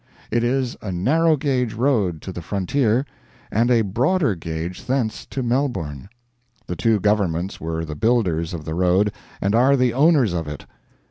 [0.31, 3.05] It is a narrow gage road to the frontier,
[3.51, 6.09] and a broader gauge thence to Melbourne.
[6.65, 9.11] The two governments were the builders of the road
[9.41, 10.65] and are the owners of it.